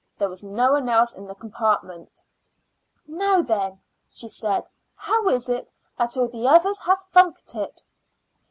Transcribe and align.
There 0.17 0.29
was 0.29 0.41
no 0.41 0.71
one 0.71 0.89
else 0.89 1.13
in 1.13 1.27
the 1.27 1.35
compartment. 1.35 2.23
"Now 3.05 3.43
then," 3.43 3.81
she 4.09 4.27
said, 4.27 4.63
"how 4.95 5.29
is 5.29 5.47
it 5.47 5.71
that 5.95 6.17
all 6.17 6.27
the 6.27 6.47
others 6.47 6.79
have 6.79 7.05
funked 7.11 7.53
it?" 7.53 7.83